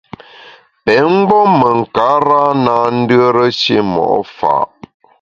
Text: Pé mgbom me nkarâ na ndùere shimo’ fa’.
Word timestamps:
Pé 0.83 0.93
mgbom 1.13 1.51
me 1.59 1.69
nkarâ 1.79 2.43
na 2.63 2.75
ndùere 2.97 3.45
shimo’ 3.59 4.07
fa’. 4.35 4.55